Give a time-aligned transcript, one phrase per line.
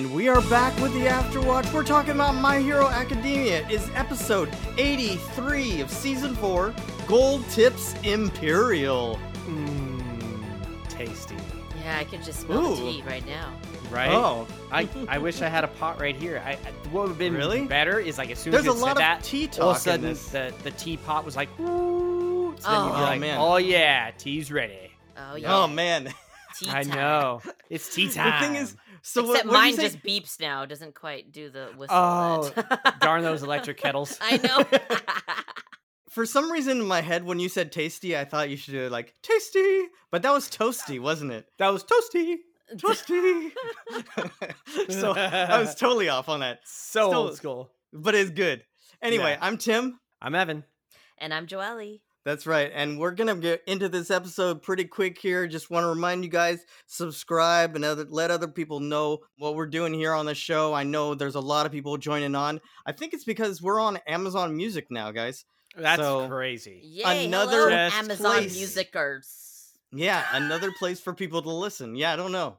[0.00, 1.70] back with the Afterwatch.
[1.70, 3.68] We're talking about My Hero Academia.
[3.68, 4.48] Is episode
[4.78, 6.74] 83 of season 4,
[7.06, 9.18] Gold Tips Imperial.
[9.46, 11.36] Mmm, tasty.
[11.84, 12.74] Yeah, I can just smell Ooh.
[12.74, 13.52] the tea right now.
[13.90, 14.08] Right?
[14.10, 16.42] Oh, I, I wish I had a pot right here.
[16.42, 16.56] I, I
[16.90, 17.66] what would have been Really?
[17.66, 19.72] better is like as soon there's as you it lot said of that, tea all
[19.72, 20.28] of talk a in sudden this.
[20.28, 22.54] the the teapot was like, ooh.
[22.58, 23.02] So then you'd be Oh.
[23.02, 23.38] like, man.
[23.38, 24.90] oh yeah, tea's ready.
[25.18, 25.54] Oh, oh yeah.
[25.54, 26.14] Oh man.
[26.58, 26.94] tea I time.
[26.96, 27.42] know.
[27.68, 28.40] It's tea time.
[28.40, 30.64] the thing is, so Except what, what mine just beeps now.
[30.64, 31.96] Doesn't quite do the whistle.
[31.96, 32.52] Oh,
[33.00, 34.16] darn those electric kettles.
[34.20, 34.64] I know.
[36.10, 38.88] For some reason in my head, when you said tasty, I thought you should do
[38.88, 41.46] like tasty, but that was toasty, wasn't it?
[41.58, 42.36] That was toasty.
[42.76, 43.50] Toasty.
[44.90, 47.72] so I was totally off on that, So Still- old school.
[47.92, 48.62] but it's good.
[49.00, 49.38] Anyway, Yeah.
[49.40, 49.98] I'm Tim.
[50.20, 50.64] I'm Evan.
[51.18, 52.00] and I'm Joelle.
[52.24, 52.70] That's right.
[52.72, 55.48] And we're going to get into this episode pretty quick here.
[55.48, 59.66] Just want to remind you guys subscribe and other, let other people know what we're
[59.66, 60.72] doing here on the show.
[60.72, 62.60] I know there's a lot of people joining on.
[62.86, 65.44] I think it's because we're on Amazon Music now, guys.
[65.76, 66.80] That's So- crazy.
[66.84, 68.56] Yay, Another hello, Just Amazon place.
[68.56, 69.70] Musicers.
[69.90, 71.96] Yeah, another place for people to listen.
[71.96, 72.58] Yeah, I don't know.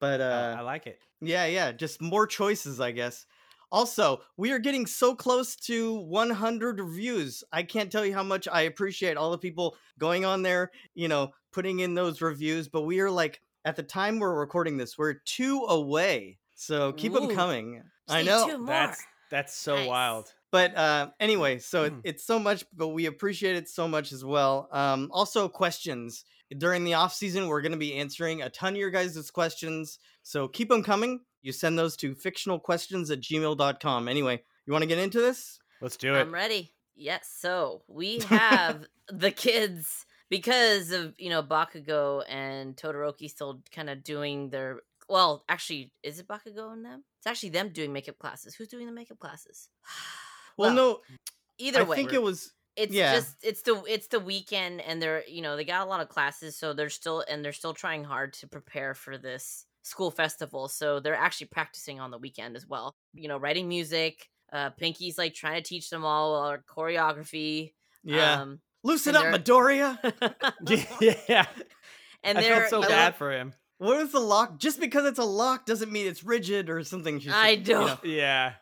[0.00, 0.98] But Uh, uh I like it.
[1.20, 3.24] yeah, yeah, just more choices, I guess.
[3.72, 7.42] Also, we are getting so close to 100 reviews.
[7.52, 11.08] I can't tell you how much I appreciate all the people going on there, you
[11.08, 12.68] know, putting in those reviews.
[12.68, 16.38] But we are like, at the time we're recording this, we're two away.
[16.54, 17.34] So keep them Ooh.
[17.34, 17.82] coming.
[18.08, 18.46] I know.
[18.48, 18.66] two more.
[18.68, 19.88] That's that's so Nice.
[19.88, 20.32] wild.
[20.52, 22.00] But uh, anyway, so it, Mm.
[22.04, 24.68] it's so much, but we appreciate it so much as well.
[24.70, 26.24] Um, also, questions
[26.56, 29.98] during the off season, we're going to be answering a ton of your guys' questions.
[30.22, 31.20] So keep them coming.
[31.46, 34.08] You send those to fictionalquestions at gmail.com.
[34.08, 35.60] Anyway, you want to get into this?
[35.80, 36.18] Let's do it.
[36.18, 36.72] I'm ready.
[36.96, 37.32] Yes.
[37.38, 44.02] So we have the kids because of you know Bakugo and Todoroki still kind of
[44.02, 44.80] doing their.
[45.08, 47.04] Well, actually, is it Bakugo and them?
[47.18, 48.56] It's actually them doing makeup classes.
[48.56, 49.68] Who's doing the makeup classes?
[50.58, 51.00] Well, no,
[51.58, 52.54] Either I way, I think it was.
[52.76, 53.14] it's yeah.
[53.14, 56.08] just it's the it's the weekend and they're you know they got a lot of
[56.08, 60.66] classes so they're still and they're still trying hard to prepare for this school festival
[60.68, 65.16] so they're actually practicing on the weekend as well you know writing music uh pinky's
[65.16, 68.42] like trying to teach them all our choreography Yeah.
[68.42, 69.98] um Loosen up, they're- Midoriya.
[71.28, 71.46] yeah.
[72.22, 73.52] and I they're felt so you know, bad for him.
[73.78, 74.58] What is the lock?
[74.58, 77.18] Just because it's a lock doesn't mean it's rigid or something.
[77.18, 77.98] She's, I you know, know.
[78.04, 78.52] Yeah.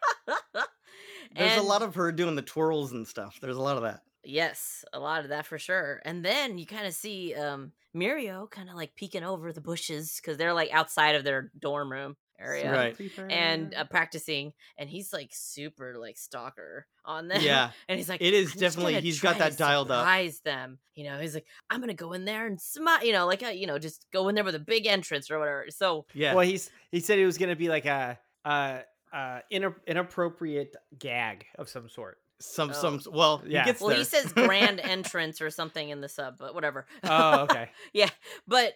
[1.37, 3.39] there's a lot of her doing the twirls and stuff.
[3.41, 4.01] There's a lot of that.
[4.25, 6.01] Yes, a lot of that for sure.
[6.05, 10.19] And then you kind of see um Mirio kind of like peeking over the bushes
[10.21, 12.73] because they're like outside of their dorm room area.
[12.73, 12.97] Right.
[13.31, 17.71] and uh, practicing and he's like super like stalker on them Yeah.
[17.89, 21.05] and he's like It is "I'm definitely- he's got that dialed up." surprise them you
[21.05, 23.69] know he's like i'm gonna go in there and smile you know like uh, you
[23.69, 26.35] know just go in there with a big entrance or whatever so Yeah.
[26.35, 28.81] Well, he's he said it was gonna be like a uh
[29.13, 32.19] uh ina- inappropriate gag of some sort.
[32.41, 32.73] Some, Oh.
[32.73, 33.61] some, well, Yeah.
[33.65, 33.99] he gets well there.
[33.99, 37.71] he says grand entrance or something in the sub but whatever Oh, okay.
[37.93, 38.11] yeah
[38.49, 38.75] but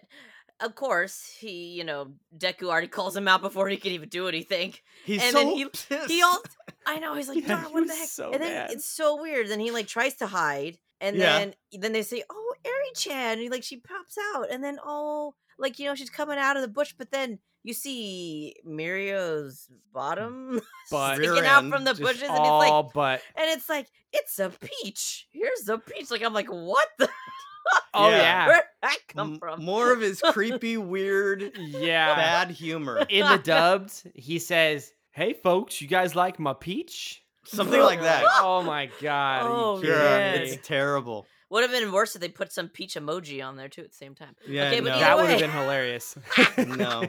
[0.61, 4.27] of course he you know deku already calls him out before he can even do
[4.29, 4.75] anything
[5.05, 6.11] He's and so then he- pissed.
[6.11, 6.39] he all
[6.87, 7.15] I know.
[7.15, 8.09] He's like, Yeah, "Darn, he what the heck?
[8.09, 8.71] so and then mad.
[8.73, 9.49] it's so weird.
[9.49, 11.39] Then he like tries to hide, and Yeah.
[11.39, 14.79] then then they say, "Oh, Eri Chan," and he, like she pops out, and then
[14.83, 19.69] oh, like you know she's coming out of the bush, but then you see Mirio's
[19.93, 20.61] bottom
[20.91, 24.39] But sticking out from the bushes, and it's all like, but and it's like it's
[24.39, 25.27] a peach.
[25.33, 26.11] Here's a peach.
[26.11, 27.09] Like I'm like, what the?
[27.95, 28.17] oh Yeah.
[28.17, 28.47] yeah.
[28.47, 29.65] Where did that come from?
[29.65, 32.15] more of his creepy, weird, Yeah.
[32.15, 33.05] bad humor.
[33.09, 38.25] In the dubbed, he says, "Hey folks, you guys like my peach?" Something like that.
[38.41, 39.43] Oh my god.
[39.47, 41.27] Oh, Yeah, it's terrible.
[41.51, 43.97] Would have been worse if they put some peach emoji on there too at the
[43.97, 44.37] same time.
[44.47, 44.99] Yeah, Okay, but no.
[45.01, 46.17] that would have been hilarious.
[46.59, 47.05] No.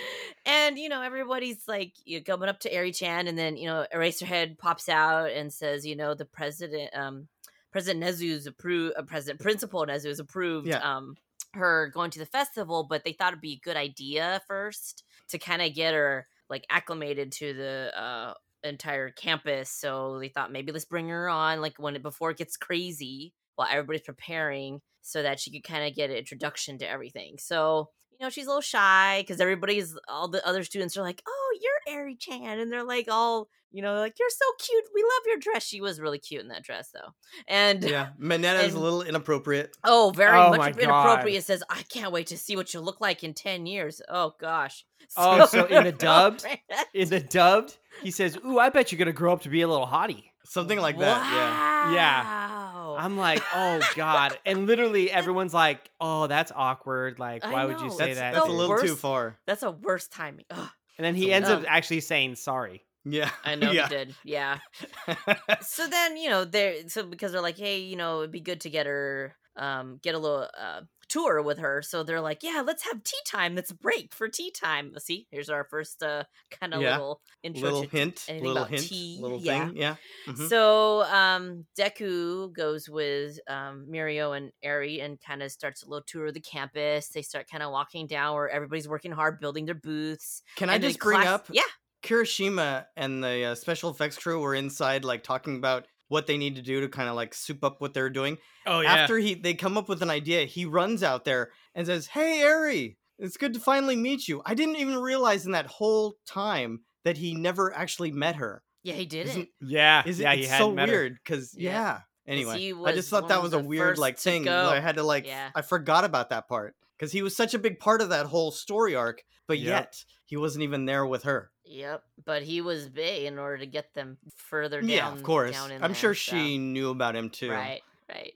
[0.46, 3.86] and you know everybody's like you coming up to Eri Chan, and then you know
[3.94, 7.28] Eraserhead pops out and says, you know, the president, um,
[7.72, 10.78] President Nezu's approved, uh, President Principal Nezu's approved, Yeah.
[10.96, 11.16] um,
[11.54, 15.38] her going to the festival, but they thought it'd be a good idea first to
[15.38, 19.70] kind of get her like acclimated to the uh entire campus.
[19.70, 23.32] So they thought maybe let's bring her on like when it before it gets crazy
[23.56, 27.36] while everybody's preparing so that she could kind of get an introduction to everything.
[27.38, 31.22] So, you know, she's a little shy because everybody's all the other students are like,
[31.26, 34.84] Oh, you're Eri Chan and they're like all you know, like, You're so cute.
[34.94, 35.64] We love your dress.
[35.64, 37.14] She was really cute in that dress though.
[37.46, 39.76] And Yeah, Minetta is a little inappropriate.
[39.84, 40.82] Oh, very Oh much my God.
[40.82, 41.44] inappropriate.
[41.44, 44.02] Says, I can't wait to see what you look like in 10 years.
[44.08, 44.84] Oh, gosh.
[45.16, 46.46] Oh, so in the dubbed?
[46.94, 49.66] In the dubbed, he says, "Ooh, I bet you're gonna grow up to be a
[49.66, 51.24] little hottie." Something like that.
[51.32, 51.94] Yeah.
[51.94, 52.59] Yeah.
[53.00, 53.06] Wow.
[53.06, 57.18] I'm like, "Oh God!" And literally, everyone's like, "Oh, that's awkward.
[57.18, 57.92] Like, I why would you know.
[57.92, 59.38] say That's that?" that's a the little too worst- far.
[59.46, 60.44] That's a worst timing.
[60.50, 60.68] Ugh.
[60.98, 62.84] and then he So- ends up actually saying sorry.
[63.04, 63.30] Yeah.
[63.44, 63.88] I know yeah.
[63.88, 64.14] he did.
[64.24, 64.58] Yeah.
[65.62, 68.60] so then you know they're so because they're like hey you know it'd be good
[68.62, 72.62] to get her um get a little uh tour with her so they're like yeah
[72.64, 76.24] let's have tea time that's a break for tea time see here's our first uh
[76.50, 76.92] kind of Yeah.
[76.92, 79.66] little intro little hint, anything little about hint, tea, little yeah.
[79.66, 79.76] thing.
[79.76, 79.96] Yeah.
[80.26, 80.48] Mhm.
[80.48, 86.04] so um deku goes with um mirio and Eri and kind of starts a little
[86.06, 89.66] tour of the campus they start kind of walking down where everybody's working hard building
[89.66, 91.62] their booths Can I just bring class- up yeah
[92.02, 96.56] Kirishima and the uh, special effects crew were inside, like talking about what they need
[96.56, 98.36] to do to kind of like soup up what they're doing.
[98.66, 98.92] Oh yeah.
[98.94, 102.42] After he they come up with an idea, he runs out there and says, "Hey,
[102.42, 104.42] Eri, it's good to finally meet you.
[104.44, 108.62] I didn't even realize in that whole time that he never actually met her.
[108.82, 111.70] yeah he did Isn't- yeah, Is yeah, he it's had so met weird because Yeah.
[111.72, 112.00] yeah.
[112.26, 114.46] Anyway, I just thought that was a weird like thing.
[114.48, 115.26] I had to like.
[115.26, 115.50] Yeah.
[115.54, 118.50] I forgot about that part because he was such a big part of that whole
[118.52, 119.66] story arc, but Yep.
[119.68, 121.50] yet he wasn't even there with her.
[121.70, 124.90] Yep, but he was big in order to get them further down.
[124.90, 125.52] yeah, of course.
[125.52, 127.50] down in I'm there, sure so- she knew about him too.
[127.50, 128.32] Right, right.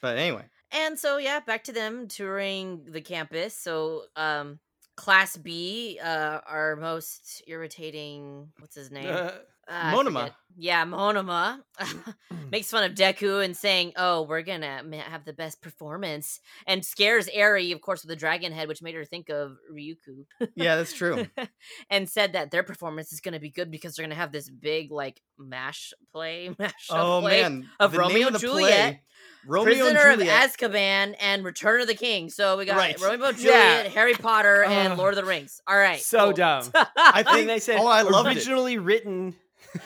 [0.00, 3.54] But anyway, And so yeah, back to them touring the campus.
[3.54, 4.60] So um
[4.94, 9.08] class B, uh our most irritating what's his name?
[9.08, 9.32] Uh,
[9.68, 10.30] I Monoma.
[10.56, 10.64] Forget.
[10.64, 12.50] Yeah, Monoma mm, mm.
[12.50, 17.28] makes fun of Deku and saying, "Oh, we're gonna have the best performance," and scares
[17.32, 20.24] Eri, of course, with the dragon head, which made her think of Ryuku.
[20.54, 21.26] yeah, that's true.
[21.90, 24.90] and said that their performance is gonna be good because they're gonna have this big
[24.90, 29.00] like mash play, mash oh play man, of the Romeo and the Juliet, play,
[29.46, 30.44] Romeo Prisoner and Juliet.
[30.44, 32.30] of Azkaban and Return of the King.
[32.30, 33.00] So we got Right.
[33.00, 34.98] Romeo and Juliet, Harry Potter, and Ugh.
[34.98, 35.60] Lord of the Rings.
[35.66, 36.32] All right, so cool.
[36.32, 36.70] dumb.
[36.74, 38.36] I I think think they said oh, I loved it.
[38.36, 39.34] originally written.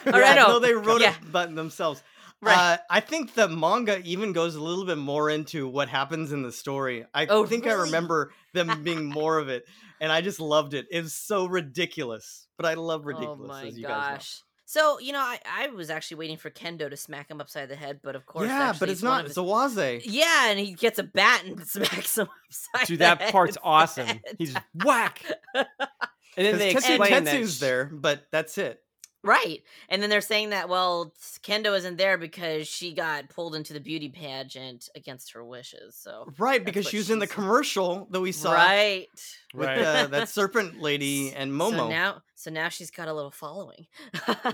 [0.05, 0.47] All right, Yeah, no.
[0.47, 1.11] no, they wrote Yeah.
[1.11, 2.01] it but themselves.
[2.43, 2.57] Right.
[2.57, 6.41] Uh, I think the manga even goes a little bit more into what happens in
[6.41, 7.05] the story.
[7.13, 9.65] I Oh, think I remember them being more of it,
[9.99, 10.87] and I just loved it.
[10.89, 13.39] It was so ridiculous, but I love ridiculous.
[13.43, 14.41] Oh my as you guys gosh.
[14.65, 17.75] So you know, I, I was actually waiting for Kendo to smack him upside the
[17.75, 19.19] head, but of course, Yeah, but it's not.
[19.19, 20.01] of his- It's a.
[20.05, 22.87] Yeah, and he gets a bat and smacks him upside.
[22.87, 24.07] Dude, the that head part's awesome.
[24.07, 24.35] instead.
[24.39, 25.21] He's whack.
[25.53, 25.67] And
[26.47, 27.35] then they Because Tetsu explain that.
[27.35, 28.81] Tetsu's sh- there, but that's it.
[29.23, 29.61] Right.
[29.89, 31.13] And then they're saying that, well,
[31.43, 35.95] Kendo isn't there because she got pulled into the beauty pageant against her wishes.
[35.95, 39.07] So, Right, because she was in the commercial that we saw right.
[39.53, 39.77] with Right.
[39.79, 41.77] uh, that serpent lady and Momo.
[41.77, 43.85] So now, so now she's got a little following.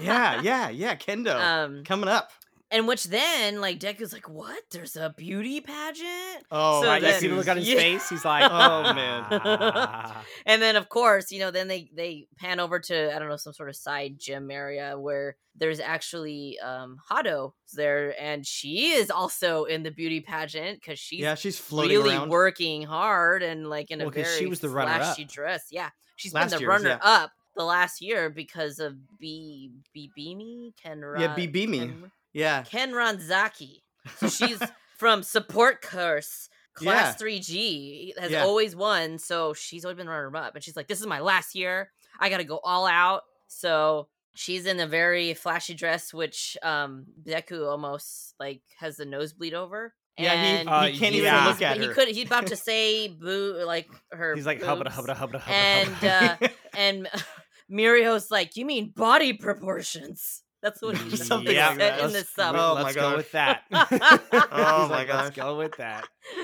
[0.02, 0.96] yeah, yeah, yeah.
[0.96, 2.32] Kendo Um, coming up.
[2.72, 4.62] And which then, like, Deku's like, what?
[4.72, 6.44] There's a beauty pageant?
[6.52, 7.76] Oh, so Right, you see the look on his Yeah.
[7.76, 8.10] face.
[8.10, 10.14] He's like, Oh, man.
[10.46, 13.36] And then of course you know then they they pan over to i don't know
[13.38, 19.10] some sort of side gym area where there's actually um hado there and she is
[19.12, 22.30] also in the beauty pageant because she's yeah, she's floating really around.
[22.30, 25.00] working hard and like in a very she was the runner-up.
[25.02, 27.00] flashy dress yeah she's Last been the year's, runner yeah.
[27.24, 31.94] up the last year because of b b beamy ken Yeah, B- Beamy.
[32.38, 33.82] Ken, Yeah, Kenranzaki
[34.18, 34.62] so she's
[34.98, 38.44] from support Curse class 3g has Yeah.
[38.44, 41.56] always won so she's always been runner up and she's like this is my last
[41.56, 47.06] year i gotta go all out so she's in a very flashy dress which um
[47.24, 51.20] deku almost like has the nosebleed over Yeah, he- and Uh, he can't yeah.
[51.22, 51.94] even he's- look at he her.
[51.96, 54.96] could he's about to say boo like her He's like, hubba boobs.
[54.96, 55.54] hubba hubba hubba.
[55.56, 57.10] and uh and
[57.72, 62.00] Mirio's like you mean body proportions that's what he Something Yeah, like said that.
[62.02, 63.18] in the Let's- sub Oh my let's go gosh.
[63.18, 63.62] with that.
[63.72, 65.24] Oh my like, gosh.
[65.24, 66.06] Let's go with that.
[66.40, 66.44] Oh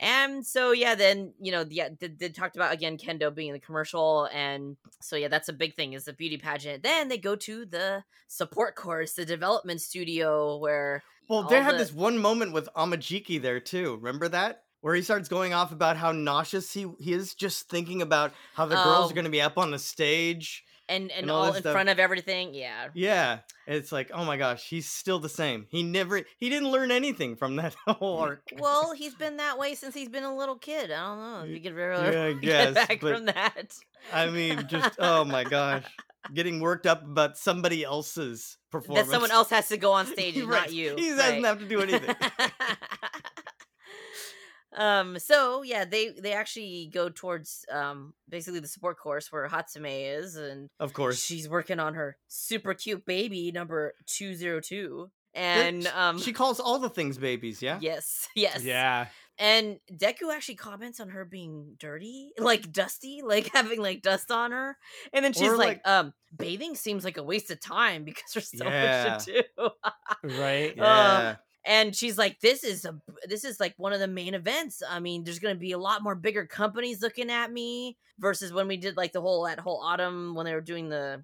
[0.00, 3.54] and so yeah, then you know, yeah, they, they talked about again Kendo being in
[3.54, 6.82] the commercial, and so yeah, that's a big thing is the beauty pageant.
[6.82, 11.74] Then they go to the support course, the development studio, where Well, they all had
[11.74, 13.96] the- this one moment with Amajiki there too.
[14.02, 14.64] Remember that?
[14.80, 18.66] Where he starts going off about how nauseous he, he is just thinking about how
[18.66, 19.10] the girls Oh.
[19.10, 20.64] are going to be up on the stage.
[20.88, 21.72] And and, And all all, in stuff.
[21.72, 22.88] front of everything, yeah.
[22.94, 23.38] Yeah.
[23.66, 25.66] It's like, oh my gosh, he's still the same.
[25.70, 28.42] He never, he didn't learn anything from that whole arc.
[28.58, 30.90] Well, he's been that way since he's been a little kid.
[30.90, 33.74] I don't know if you could really Yeah, I get guess, back but- from that.
[34.12, 35.84] I mean, just, oh my gosh.
[36.32, 39.08] Getting worked up about somebody else's performance.
[39.08, 40.60] That someone else has to go on stage, and Right.
[40.62, 40.94] not you.
[40.96, 42.14] He doesn't have to do anything.
[44.76, 50.18] Um so yeah they they actually go towards um basically the support course where hatsume
[50.18, 51.22] is and of course.
[51.22, 56.88] she's working on her super cute baby number 202 and um she calls all the
[56.88, 57.78] things babies, yeah?
[57.80, 59.06] yes yes Yeah.
[59.38, 64.52] and deku actually comments on her being dirty like dusty like having like dust on
[64.52, 64.76] her
[65.12, 68.50] and then she's like, like- um bathing seems like a waste of time because there's
[68.56, 69.08] so Yeah.
[69.18, 69.70] much to do
[70.40, 70.78] Right.
[70.78, 71.34] Uh,
[71.66, 72.94] and she's like this is a
[73.28, 76.02] this is like one of the main events i mean there's gonna be a lot
[76.02, 79.80] more bigger companies looking at me versus when we did like the whole that whole
[79.82, 81.22] autumn when they were doing the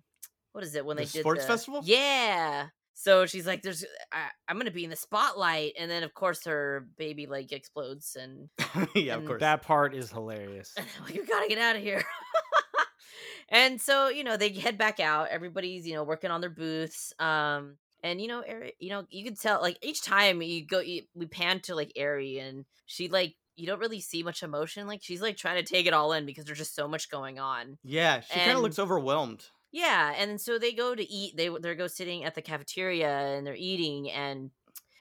[0.53, 1.81] what is it when The they did sports the- festival?
[1.85, 6.13] yeah so she's like there's I, i'm gonna be in the spotlight and then of
[6.15, 8.49] course her baby like explodes and
[8.95, 9.41] yeah, of course.
[9.41, 10.73] That part is hilarious.
[10.77, 12.05] and I'm like, you gotta get out of here.
[13.49, 15.29] and so, you know, they head back out.
[15.29, 17.13] Everybody's, you know, working on their booths.
[17.19, 20.81] Um, and you know, Eri, you know, you can tell like each time you go,
[20.81, 24.87] you, we pan to like Eri, and she like you don't really see much emotion.
[24.87, 27.39] Like she's like trying to take it all in because there's just so much going
[27.39, 27.79] on.
[27.85, 29.45] yeah, she kind of looks overwhelmed.
[29.73, 31.37] Yeah, and so they go to eat.
[31.37, 34.51] They they go sitting at the cafeteria and they're eating and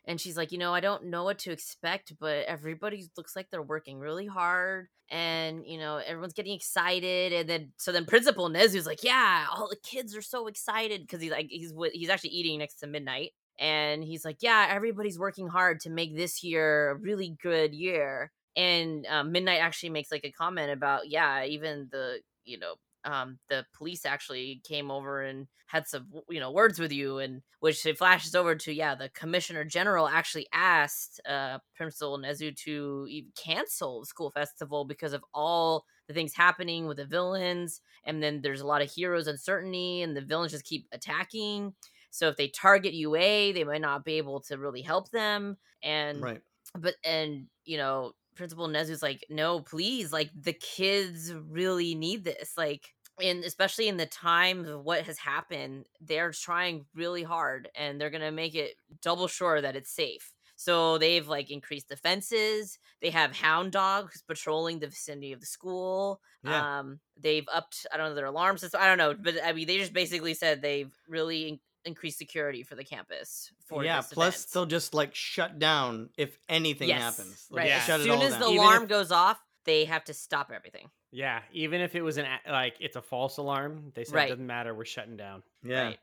[0.10, 3.52] and she's like, you know, I don't know what to expect, but everybody looks like
[3.52, 8.50] they're working really hard and you know everyone's getting excited and then so then Principal
[8.50, 12.32] Nezu's like, yeah, all the kids are so excited because he's like he's he's actually
[12.32, 16.90] eating next to midnight and he's like, yeah, everybody's working hard to make this year
[16.90, 18.32] a really good year.
[18.56, 22.74] And um, Midnight actually makes like a comment about, yeah, even the you know
[23.06, 27.42] um the police actually came over and had some you know words with you and
[27.60, 33.08] which it flashes over to yeah the commissioner general actually asked uh principal nezu to
[33.38, 38.62] cancel school festival because of all the things happening with the villains and then there's
[38.62, 41.74] a lot of heroes uncertainty and the villains just keep attacking
[42.12, 46.22] so if they target ua they might not be able to really help them and
[46.22, 46.42] Right.
[46.78, 52.54] but and you know principal nezu's like no please like the kids really need this
[52.58, 58.00] like and especially in the time of what has happened they're trying really hard and
[58.00, 62.80] they're gonna make it double sure that it's safe so they've like increased the fences
[63.02, 66.80] they have hound dogs patrolling the vicinity of the school Yeah.
[66.80, 69.68] um they've upped i don't know their alarm system i don't know but i mean
[69.68, 74.14] they just basically said they've really in- increased security for the campus for yeah, this
[74.14, 74.52] plus event.
[74.54, 77.48] they'll just like shut down if anything Yes, happens.
[77.50, 77.68] Like, right.
[77.70, 77.80] Yeah.
[77.82, 78.40] shut as it soon all as down.
[78.42, 80.90] the Even alarm if- goes off, they have to stop everything.
[81.12, 84.28] Yeah, even if it was an like it's a false alarm, they said Right.
[84.28, 84.74] it doesn't matter.
[84.76, 85.44] We're shutting down.
[85.64, 85.84] yeah.
[85.84, 86.00] Right.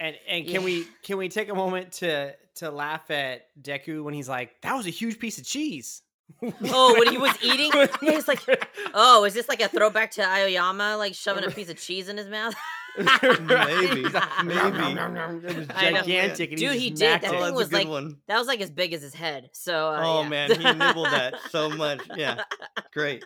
[0.00, 0.60] And and can Yeah.
[0.64, 4.74] we can we take a moment to to laugh at Deku when he's like, "That
[4.74, 6.02] was a huge piece of cheese."
[6.42, 8.40] Oh, when he was eating, yeah, he's like,
[8.94, 12.16] "Oh, is this like a throwback to Aoyama, like shoving a piece of cheese in
[12.16, 12.54] his mouth?"
[13.40, 14.02] Maybe.
[14.02, 14.58] He's like, Maybe.
[14.60, 16.50] It was gigantic.
[16.50, 17.20] and Dude, he, he did.
[17.22, 17.30] That Oh, it.
[17.30, 18.16] thing that's was like- one.
[18.28, 19.50] That was like as big as his head.
[19.52, 20.28] So, uh, Oh yeah.
[20.28, 22.00] man, he nibbled that so much.
[22.16, 22.42] Yeah,
[22.92, 23.24] great.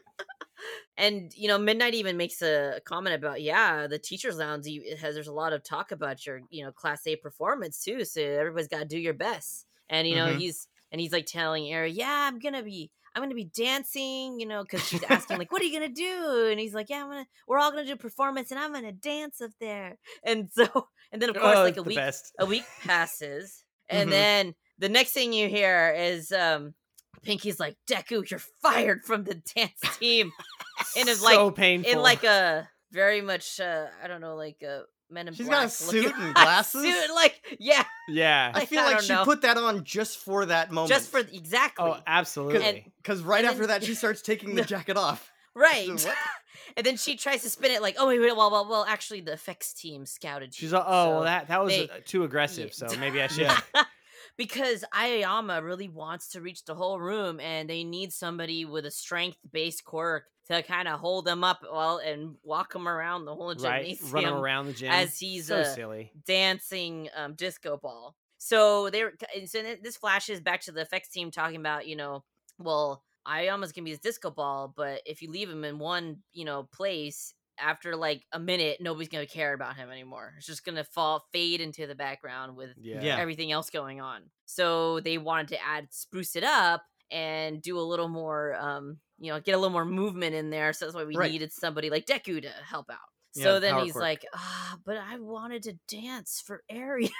[0.96, 4.99] and you know, Midnight even makes a comment about, yeah, the teachers' lounge you- it
[4.99, 5.14] has.
[5.14, 8.04] There's a lot of talk about your, you know, Class A performance too.
[8.04, 9.66] So everybody's got to do your best.
[9.88, 10.38] And you know, Mhm.
[10.38, 12.90] he's and he's like telling Eri, yeah, I'm gonna be.
[13.16, 16.49] I'm gonna be dancing, you know, because she's asking like, "What are you gonna do?"
[16.50, 17.26] And he's like, "Yeah, I'm gonna.
[17.49, 20.66] We're all gonna do a performance, and I'm gonna dance up there." And so,
[21.12, 22.32] and then of course, Oh, like a week, best.
[22.38, 24.12] a week passes, and Mhm.
[24.12, 26.75] then the next thing you hear is um
[27.23, 30.30] Pinky's like, "Deku, you're fired from the dance team,"
[30.94, 31.90] in his, so like- painful.
[31.90, 35.59] in like a very much, uh I don't know, like a Men in She's Black
[35.61, 36.83] got a suit looking- and glasses?
[36.83, 38.51] suit, like yeah, yeah.
[38.55, 39.25] I feel I like she know.
[39.25, 40.89] put that on just for that moment.
[40.89, 42.93] just for exactly Oh, absolutely.
[43.03, 45.31] because right and after then- that she starts taking the jacket off.
[45.55, 45.99] right.
[45.99, 46.11] So
[46.77, 49.21] and then she tries to spin it like, "Oh wait, wait, well, well, well, actually,
[49.21, 52.25] the effects team scouted you." She's like, "Oh, well, that that was they- uh, too
[52.25, 52.73] aggressive.
[52.81, 52.89] Yeah.
[52.89, 53.51] So maybe I should."
[54.37, 58.91] Because Aoyama really wants to reach the whole room and they need somebody with a
[58.91, 63.35] strength based quirk to kind of hold them up well and walk him around the
[63.35, 66.12] whole right, gymnasium run him around the gym as he's so uh, silly.
[66.26, 68.17] dancing um, disco ball.
[68.38, 72.25] So they're and so this flashes back to the effects team talking about, you know,
[72.59, 76.19] well, I almost can be this disco ball, but if you leave him in one,
[76.33, 80.35] you know, place after like a minute, nobody's gonna care about him anymore.
[80.37, 83.00] It's just gonna fall fade into the background with Yeah.
[83.03, 83.19] Yeah.
[83.19, 84.31] everything else going on.
[84.45, 89.33] So they wanted to add spruce it up and do a little more um, you
[89.33, 90.73] know, get a little more movement in there.
[90.73, 91.31] So that's why we Right.
[91.31, 92.99] needed somebody like Deku to help out.
[93.35, 94.03] Yeah, So then he's quirk.
[94.03, 97.11] like, ah, but I wanted to dance for Eri.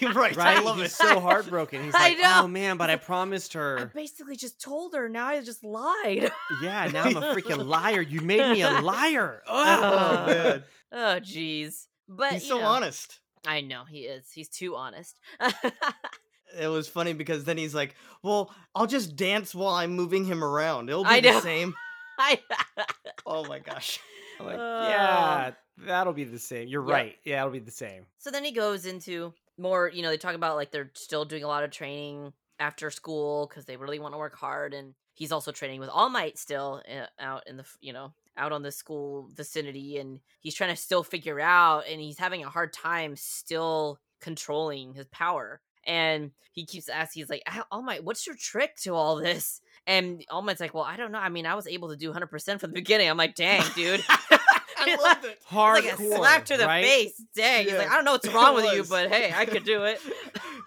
[0.00, 0.34] You're right.
[0.36, 0.90] Right, I love he's it.
[0.92, 1.84] so heartbroken.
[1.84, 2.40] He's I like, know.
[2.44, 5.08] "Oh man, but I promised I her." basically just told her.
[5.08, 6.30] Now I just lied.
[6.62, 8.00] Yeah, now I'm a freaking liar.
[8.02, 9.42] You made me a liar.
[9.46, 10.26] oh Ugh.
[10.28, 11.86] man, oh, jeez.
[12.08, 13.20] But he's so know, honest.
[13.46, 14.30] I know he is.
[14.32, 15.18] He's too honest.
[16.58, 20.42] It was funny because then he's like, "Well, I'll just dance while I'm moving him
[20.44, 20.88] around.
[20.90, 21.74] It'll be the same."
[22.18, 22.38] I,
[23.26, 23.98] Oh my gosh.
[24.40, 26.68] I'm like, Uh, yeah, that'll be the same.
[26.68, 26.90] You're Yep.
[26.90, 27.16] right.
[27.24, 28.06] Yeah, it'll be the same.
[28.18, 29.88] so then he goes into more.
[29.88, 33.46] You know, they talk about like they're still doing a lot of training after school
[33.48, 36.82] because they really want to work hard, and he's also training with All Might still
[36.90, 40.80] uh, out in the you know out on the school vicinity, and he's trying to
[40.80, 45.60] still figure out, and he's having a hard time still controlling his power.
[45.86, 49.60] And he keeps asking, he's like, "Ah, All Might, what's your trick to all this?
[49.86, 51.18] And All Might's like, Well, I don't know.
[51.18, 53.08] I mean, I was able to do 100% from the beginning.
[53.08, 54.04] I'm like, Dang, dude.
[54.78, 55.38] I loved it.
[55.48, 56.84] Hardcore, like a slap to the right?
[56.84, 57.22] face.
[57.36, 57.64] Dang.
[57.64, 60.00] He's like, I don't know what's wrong with you, but hey, I could do it.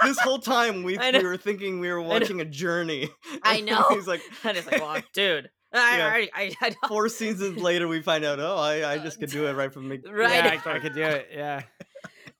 [0.03, 3.09] This whole time we, we were thinking we were watching a journey.
[3.41, 3.81] I know.
[3.91, 5.49] He's like, And it's like, Well, dude.
[5.73, 6.05] I, Yeah.
[6.05, 9.47] already, I, I, four seasons later, we find out, oh, I, I just could do
[9.47, 10.17] it right from the beginning.
[10.17, 10.43] Right.
[10.43, 11.29] Yeah, I, I could do it.
[11.33, 11.63] Yeah.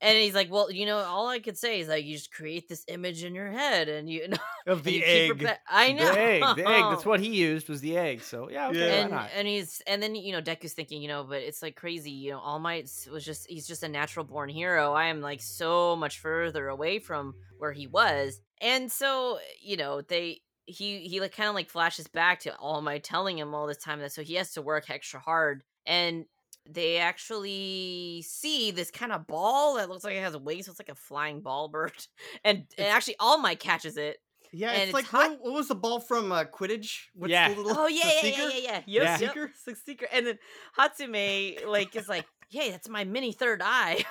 [0.01, 2.67] And he's like, Well, you know, all I could say is like, you just create
[2.67, 4.37] this image in your head and you, know,
[4.67, 5.31] of the you egg.
[5.39, 6.05] repe- I know.
[6.13, 6.41] The egg.
[6.57, 6.83] The egg.
[6.89, 8.21] That's what he used was the egg.
[8.21, 9.05] So yeah, okay, Yeah.
[9.05, 12.11] and and he's and then you know Deku's thinking you know but it's like crazy
[12.11, 15.41] you know All Might was just he's just a natural born hero I am like
[15.41, 21.19] so much further away from where he was and so you know they he he
[21.21, 24.11] like kind of like flashes back to All Might telling him all this time that
[24.11, 26.25] so he has to work extra hard and
[26.67, 30.79] they actually see this kind of ball that looks like it has wings so it's
[30.79, 31.93] like a flying ball bird
[32.43, 34.17] and, and actually All Might catches it
[34.51, 37.03] Yeah, and it's it's like what, what was the ball from uh, Quidditch?
[37.13, 37.53] What's Yeah.
[37.53, 38.41] The little, Oh yeah, the yeah, yeah, seeker?
[38.41, 38.81] yeah, yeah, yeah.
[38.85, 39.09] Yeah.
[39.09, 39.51] Yep, Seeker?
[39.67, 39.77] yep.
[39.85, 40.07] Seeker.
[40.11, 40.39] And then
[40.77, 44.03] Hatsume like is like, "Hey, that's my mini third eye."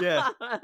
[0.00, 0.28] Yeah.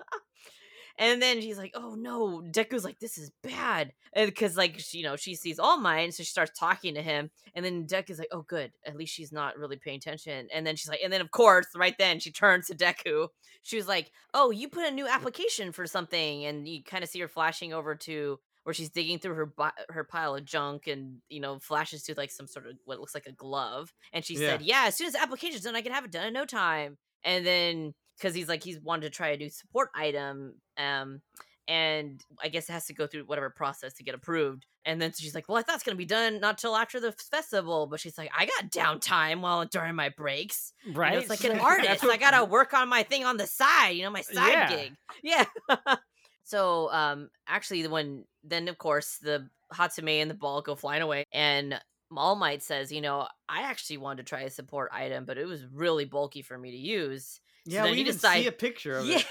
[0.99, 5.05] and then she's like, "Oh no!" Deku's like, "This is bad," because like she, you
[5.05, 8.29] know she sees All Might, so she starts talking to him, and then Deku's like,
[8.33, 8.73] "Oh, good.
[8.85, 11.67] At least she's not really paying attention." And then she's like, and then of course,
[11.77, 13.29] right then she turns to Deku.
[13.63, 17.11] She was like, "Oh, you put a new application for something," and you kind of
[17.11, 19.53] see her flashing over to where she's digging through her
[19.89, 23.15] her pile of junk and you know flashes to like some sort of what looks
[23.15, 25.93] like a glove and she said yeah as soon as the application's done i can
[25.93, 29.29] have it done in no time and then because he's like he's wanted to try
[29.29, 31.21] a new support item um
[31.69, 35.13] and i guess it has to go through whatever process to get approved and then
[35.17, 37.87] she's like well i thought it's going to be done not till after the festival
[37.87, 41.19] but she's like i got downtime while during my breaks You know, right.
[41.19, 42.03] it's like an artist.
[42.03, 44.69] what- I gotta work on my thing on the side, you know, my side Yeah.
[44.69, 44.93] gig.
[45.23, 45.45] Yeah.
[46.45, 51.25] so um actually when then of course the Hatsume and the ball go flying away
[51.33, 51.79] and
[52.17, 55.45] All Might says, you know, I actually wanted to try a support item, but it
[55.47, 57.41] was really bulky for me to use.
[57.67, 59.19] Yeah, then we you even decide- see a picture of Yeah.
[59.19, 59.27] it.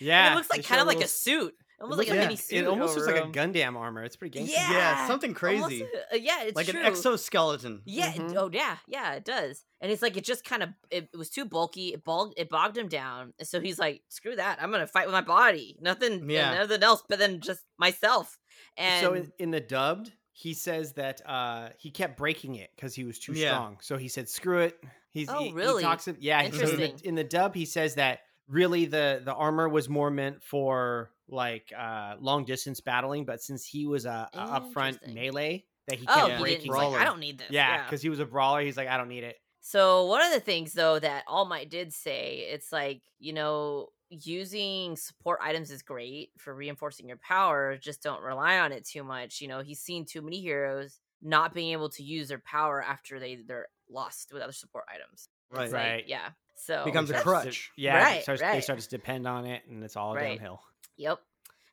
[0.00, 0.32] Yeah.
[0.32, 1.54] it looks like kind of like a suit.
[1.78, 2.58] Almost looks like a mini it suit.
[2.64, 3.26] It almost looks like a.
[3.28, 4.02] Gundam armor.
[4.02, 4.56] It's pretty gangster.
[4.58, 4.72] Yeah.
[4.72, 5.82] Yeah, something crazy.
[5.82, 6.80] a- uh, yeah, it's like true.
[6.80, 7.82] an exoskeleton.
[7.84, 8.14] Yeah.
[8.14, 8.34] it- Mhm.
[8.36, 8.76] Oh, yeah.
[8.88, 9.62] Yeah, it does.
[9.82, 11.88] And it's like it just kind of it, it was too bulky.
[11.92, 13.34] It bogged it bogged him down.
[13.42, 14.58] So he's like, "Screw that!
[14.62, 15.76] I'm gonna fight with my body.
[15.80, 16.30] Nothing.
[16.30, 16.52] Yeah.
[16.52, 16.58] Yeah.
[16.60, 17.02] Nothing else.
[17.06, 18.38] But then just myself."
[18.78, 22.94] And so in, in the dubbed, he says that uh, he kept breaking it because
[22.94, 23.52] he was too Yeah.
[23.52, 23.78] strong.
[23.82, 24.78] So he said, "Screw it."
[25.16, 25.82] He's Oh, he, he really?
[25.82, 26.08] talks.
[26.20, 27.00] Yeah, he- in the, Interesting.
[27.04, 31.72] in the dub, he says that really the the armor was more meant for like
[31.76, 36.14] uh, long distance battling, but since he was a, a upfront melee, that he oh,
[36.14, 36.40] kept he didn't.
[36.42, 36.60] breaking.
[36.62, 37.00] He's like.
[37.00, 37.48] I don't need this.
[37.50, 38.60] yeah, because he was a brawler.
[38.60, 39.36] He's like, I don't need it.
[39.60, 43.88] So one of the things though that All Might did say, it's like, you know,
[44.10, 49.02] using support items is great for reinforcing your power, just don't rely on it too
[49.02, 49.40] much.
[49.40, 53.18] You know, he's seen too many heroes not being able to use their power after
[53.18, 55.28] they they're lost with other support items.
[55.50, 55.70] Right.
[55.70, 56.04] like, Right.
[56.08, 56.30] yeah.
[56.56, 57.70] So Becomes a Starts to- crutch.
[57.76, 60.38] yeah, Right, it starts, they start to depend on it, and it's all Right.
[60.38, 60.60] downhill.
[60.96, 61.20] Yep.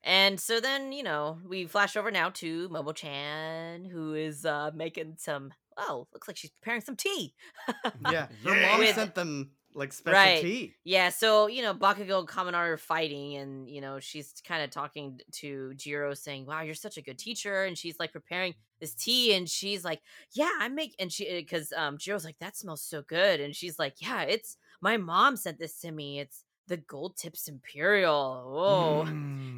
[0.04, 4.72] And so then, you know, we flash over now to Momo Chan, who is uh
[4.76, 7.34] making some oh, looks like she's preparing some tea.
[8.12, 10.42] Yeah, her mom With- sent them like special Right.
[10.42, 10.76] tea.
[10.84, 14.70] Yeah, so you know, Bakugo and Kaminari are fighting, and you know, she's kind of
[14.70, 18.96] talking to Jiro, saying, "Wow, you're such a good teacher," and she's like preparing this
[18.96, 20.02] tea, and she's like,
[20.34, 23.80] "Yeah, I make," and she because um Jiro's like, "That smells so good," and she's
[23.80, 26.20] like, "Yeah, it's my mom sent this to me.
[26.20, 29.06] It's the Gold Tips Imperial." Whoa.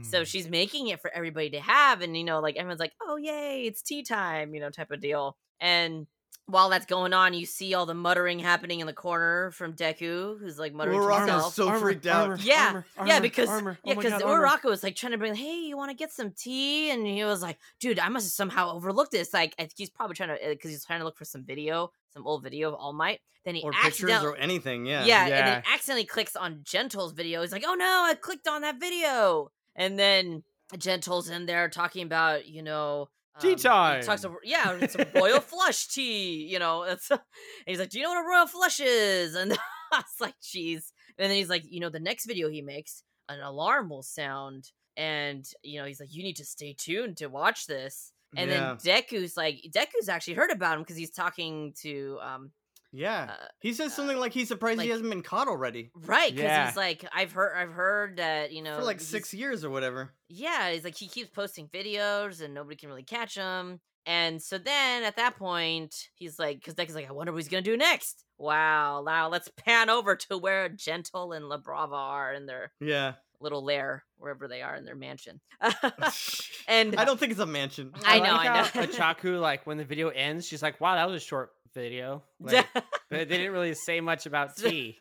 [0.02, 0.26] So Mm.
[0.26, 3.66] she's making it for everybody to have, and you know, like everyone's like, "Oh yay,
[3.66, 5.38] it's tea time," you know, type of deal.
[5.60, 6.08] And
[6.48, 10.40] while that's going on, you see all the muttering happening in the corner from Deku,
[10.40, 11.54] who's like muttering to Uraraka's himself.
[11.56, 12.40] so freaked out.
[12.40, 13.78] Yeah, armor, yeah, because armor.
[13.84, 14.48] Oh yeah, because God, armor.
[14.48, 16.92] Uraraka was like trying to bring, hey, you want to get some tea?
[16.92, 19.34] And he was like, dude, I must have somehow overlooked this.
[19.34, 21.44] Like, I think he's probably trying to, uh, because he's trying to look for some
[21.44, 23.22] video, some old video of All Might.
[23.44, 24.86] Then he or pictures accidentally, or anything.
[24.86, 25.06] Yeah.
[25.06, 25.46] yeah, and Yeah.
[25.46, 27.42] then accidentally clicks on Gentle's video.
[27.42, 29.52] He's like, oh no, I clicked on that video.
[29.76, 30.44] And then
[30.78, 33.56] Gentle's in there talking about, you know, Tea he
[34.02, 34.36] Talks time.
[34.44, 36.84] yeah, it's a royal flush tea, you know.
[36.84, 37.20] It's and
[37.66, 39.54] he's like, "Do you know what a royal flush is?" And
[39.92, 43.04] I was like, "Jeez." And then he's like, "You know, the next video he makes,
[43.30, 47.28] an alarm will sound, and you know, he's like, you need to stay tuned to
[47.28, 48.76] watch this." And yeah.
[48.84, 52.52] then Deku's like, Deku's actually heard about him because he's talking to um
[52.96, 53.28] yeah.
[53.32, 56.32] uh, He says uh, something like he's surprised like- he hasn't been caught already right
[56.32, 56.68] because Yeah.
[56.68, 60.14] he's like, I've heard, I've heard that you know for like six years or whatever.
[60.30, 63.80] yeah, he's like he keeps posting videos and nobody can really catch him.
[64.08, 67.50] And so then at that point, he's like, because Deku's like, I wonder what he's
[67.50, 68.24] gonna do next.
[68.38, 73.14] Wow, now let's pan over to where Gentle and La Brava are, in they're Yeah.
[73.42, 75.42] little lair wherever they are in their mansion.
[76.68, 77.92] and I don't think it's a mansion.
[78.06, 78.88] I know, like I how know.
[78.88, 82.66] Achaku, like when the video ends, she's like, "Wow, that was a short video." Like,
[82.74, 84.98] but they didn't really say much about tea.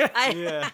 [0.00, 0.70] I, Yeah.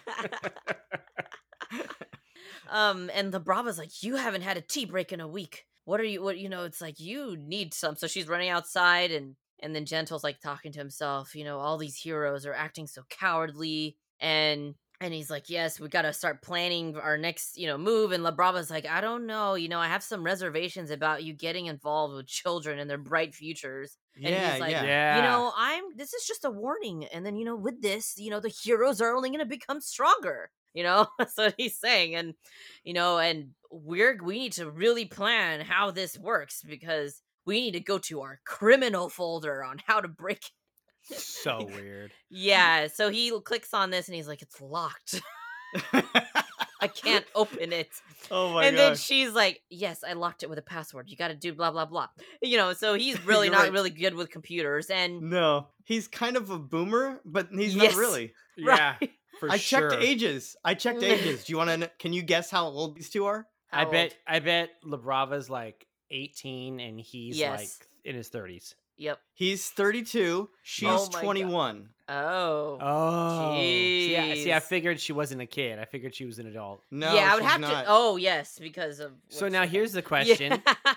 [2.70, 5.66] um, and the Brava's like, "You haven't had a tea break in a week.
[5.84, 6.22] What are you?
[6.22, 6.64] What you know?
[6.64, 10.72] It's like you need some." So she's running outside, and and then Gentle's like talking
[10.72, 11.34] to himself.
[11.34, 15.88] You know, all these heroes are acting so cowardly, and and he's like, "Yes, we
[15.88, 19.26] got to start planning our next, you know, move." And La Brava's like, "I don't
[19.26, 19.54] know.
[19.54, 23.34] You know, I have some reservations about you getting involved with children and their bright
[23.34, 24.84] futures." And he's yeah, like, yeah.
[24.84, 28.14] yeah, you know i'm this is just a warning and then you know with this
[28.18, 31.78] you know the heroes are only going to become stronger you know that's what he's
[31.78, 32.34] saying and
[32.84, 37.72] you know and we're we need to really plan how this works because we need
[37.72, 40.42] to go to our criminal folder on how to break
[41.02, 42.12] so weird.
[42.28, 45.20] yeah so he clicks on this and he's like it's locked
[46.80, 47.88] i can't open it
[48.30, 48.68] oh my god.
[48.68, 51.52] and then she's like yes i locked it with a password you got to do
[51.52, 52.06] blah blah blah
[52.42, 53.72] you know so he's really You're not right.
[53.72, 57.92] really good with computers and no, he's kind of a boomer, but he's Yes.
[57.92, 58.32] not really.
[58.56, 59.10] Yeah, Right.
[59.38, 59.90] for I sure.
[59.90, 60.56] checked ages.
[60.64, 61.44] I checked ages.
[61.44, 61.90] Do you want to?
[61.98, 63.46] Can you guess how old these two are?
[63.72, 64.04] I How bet.
[64.04, 64.12] old?
[64.26, 67.68] I bet La Brava's like eighteen, and he's like
[68.04, 68.74] in his thirties.
[69.00, 69.18] Yep.
[69.32, 70.48] He's 32.
[70.62, 71.22] She's Oh my God.
[71.22, 71.88] 21.
[72.10, 72.78] Oh.
[72.80, 75.78] Oh, see, I, see, I figured she wasn't a kid.
[75.78, 76.82] I figured she was an adult.
[76.90, 77.84] No, yeah, I would have not.
[77.84, 77.84] to.
[77.88, 79.12] Oh, yes, because of.
[79.30, 80.94] So now her here's the question: Yeah.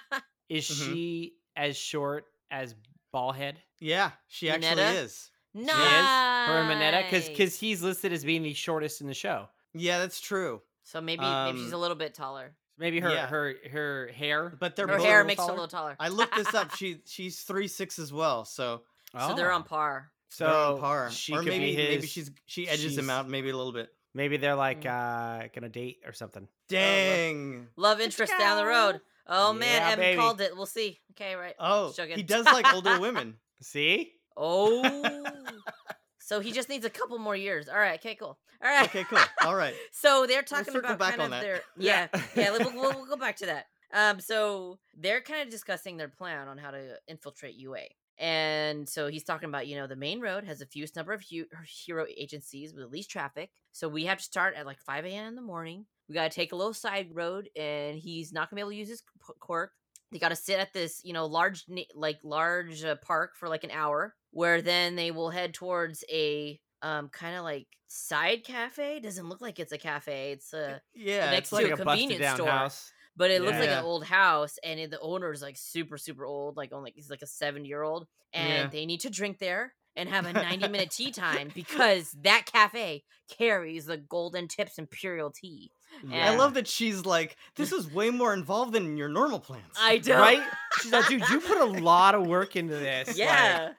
[0.50, 0.86] Is Mhm.
[0.94, 2.76] she as short as
[3.14, 3.56] Ballhead?
[3.80, 5.00] Yeah, she actually Minetta?
[5.00, 5.30] is.
[5.56, 5.72] She nice.
[5.78, 9.48] is her Minetta, because because he's listed as being the shortest in the show.
[9.74, 10.62] Yeah, that's true.
[10.84, 12.54] So maybe maybe she's a Um, little bit taller.
[12.78, 13.28] Maybe her Yeah.
[13.28, 14.56] her her hair.
[14.60, 15.06] But they're Her both.
[15.06, 15.96] hair little makes her a little taller.
[16.00, 16.72] I looked this up.
[16.76, 18.46] She she's three six as well.
[18.46, 18.82] So
[19.20, 19.66] so they're on Oh.
[19.66, 20.12] par.
[20.30, 21.12] So they're on par.
[21.12, 21.90] she or could maybe be his.
[21.90, 23.90] maybe she's she edges him out maybe a little bit.
[24.16, 25.44] Maybe they're like Mm.
[25.46, 26.48] uh gonna date or something.
[26.70, 27.68] Dang.
[27.76, 29.02] Love interest down the road.
[29.28, 30.18] Oh man, Yeah, Evan baby.
[30.20, 30.56] called it.
[30.56, 31.00] We'll see.
[31.12, 31.56] Okay, right.
[31.60, 32.18] Oh, Just joking.
[32.18, 33.38] he does like older women.
[33.62, 34.14] See?
[34.36, 34.82] Oh.
[36.26, 37.68] so he just needs a couple more years.
[37.70, 38.00] All right.
[38.00, 38.16] Okay.
[38.16, 38.38] Cool.
[38.64, 38.86] All right.
[38.86, 39.20] Okay, cool.
[39.46, 39.74] All right.
[39.92, 41.42] So they're talking circle about back kind on of that.
[41.42, 42.08] their Yeah.
[42.14, 42.52] yeah yeah.
[42.52, 43.66] we'll, we'll, we'll go back to that.
[43.94, 47.82] Um, so they're kind of discussing their plan on how to infiltrate UA,
[48.18, 51.22] and so he's talking about you know the main road has a fewest number of
[51.30, 51.46] hu-
[51.86, 55.28] hero agencies with the least traffic, so we have to start at like five a.m.
[55.28, 55.86] in the morning.
[56.10, 58.78] We got to take a little side road, and he's not gonna be able to
[58.78, 59.04] use his
[59.40, 59.72] quirk.
[60.14, 63.64] They got to sit at this you know large like large uh, park for like
[63.64, 69.00] an hour, where then they will head towards a um kind of like side cafe
[69.00, 72.26] doesn't look like it's a cafe it's a Yeah, next it's to like a busted
[72.26, 72.46] convenience store.
[72.46, 72.94] house.
[73.16, 76.58] but it looks like an old house and it, the owner's like super super old
[76.58, 78.72] like only he's like a 70 year old and Yeah.
[78.72, 83.04] they need to drink there and have a 90 minute tea time because that cafe
[83.30, 85.72] carries the golden tips imperial tea
[86.12, 89.64] I love that she's like, this is way more involved than your normal plans.
[89.80, 90.44] i don't Right?
[90.82, 93.08] She's like, dude, you put a lot of work into this.
[93.10, 93.72] like- yeah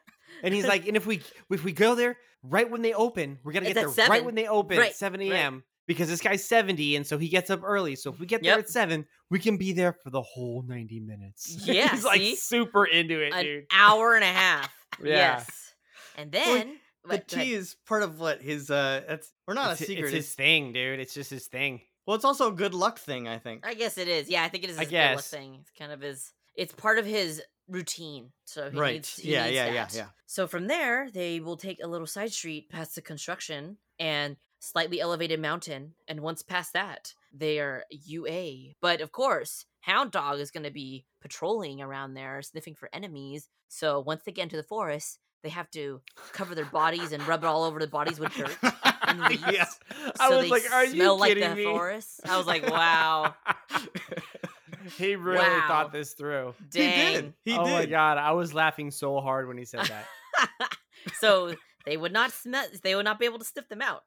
[0.42, 3.52] and he's like, and if we if we go there right when they open, we're
[3.52, 5.32] gonna It's get there right when they open Right, at 7 right.
[5.32, 5.64] a.m.
[5.86, 7.94] Because this guy's 70 and so he gets up early.
[7.96, 8.58] So if we get there Yep.
[8.60, 11.56] at 7, we can be there for the whole 90 minutes.
[11.66, 12.36] Yeah, he's like see?
[12.36, 13.64] super into it, an dude.
[13.70, 15.14] hour and a half Yeah.
[15.14, 15.74] yes
[16.16, 17.46] and then the what- go ahead.
[17.46, 20.04] tea is part of what his uh that's or not it's, a secret.
[20.06, 21.00] It's his It's, thing, dude.
[21.00, 21.80] It's just his thing.
[22.06, 23.66] Well, it's also a good luck thing, I think.
[23.66, 24.28] I guess it is.
[24.28, 24.78] Yeah, I think it is.
[24.78, 25.30] I good luck guess.
[25.30, 25.58] thing.
[25.60, 26.32] It's kind of his.
[26.54, 28.30] It's part of his routine.
[28.44, 28.94] So he right.
[28.94, 29.16] needs.
[29.16, 30.06] He yeah, needs yeah, yeah, yeah.
[30.26, 35.00] So from there, they will take a little side street past the construction and slightly
[35.00, 38.72] elevated mountain, and once past that, they are UA.
[38.80, 43.48] But of course, Hound Dog is going to be patrolling around there, sniffing for enemies.
[43.68, 46.00] So once they get into the forest, they have to
[46.32, 48.56] cover their bodies and rub it all over the bodies with dirt.
[49.06, 49.42] and leaves.
[49.52, 49.66] yeah.
[50.20, 51.64] I so was they like, are you smell like kidding the me?
[51.64, 52.20] forest.
[52.24, 53.34] I was like, wow,
[54.98, 55.64] he really Wow.
[55.68, 56.54] thought this through.
[56.72, 57.34] he did.
[57.44, 57.72] He oh did.
[57.72, 60.06] my god, I was laughing so hard when he said that.
[61.20, 61.54] so
[61.86, 64.02] they would not smell they would not be able to sniff them out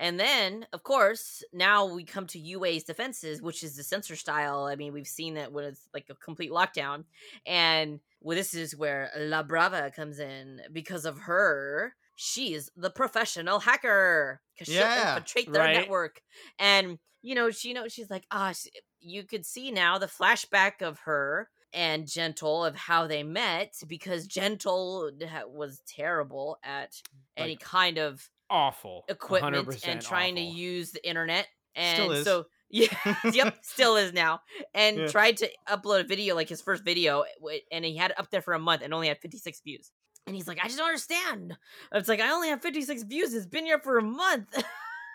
[0.00, 4.64] and then of course now we come to ua's defenses which is the sensor style
[4.64, 7.04] i mean we've seen that when it's like a complete lockdown
[7.46, 13.60] and well this is where la brava comes in because of her she's the professional
[13.60, 15.68] hacker because she'll Yeah, infiltrate their right.
[15.68, 16.20] network
[16.58, 18.66] and you know she knows she's like ah sh
[19.00, 24.26] you could see now the flashback of her and Gentle of how they met because
[24.26, 25.10] Gentle
[25.46, 26.92] was terrible at
[27.36, 29.08] any kind of Awful.
[29.08, 31.48] equipment and trying to use the internet.
[31.74, 32.28] And Still is.
[32.28, 32.88] so, yeah,
[33.30, 34.40] yep, still is now.
[34.74, 35.06] And Yeah.
[35.06, 37.24] tried to upload a video, like his first video,
[37.72, 39.92] and he had it up there for a month and only had 56 views.
[40.26, 41.56] And he's like, I just don't understand.
[41.92, 43.34] It's like, I only have 56 views.
[43.34, 44.62] It's been here for a month.